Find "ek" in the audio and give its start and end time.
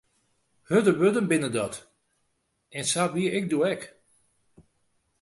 3.73-3.81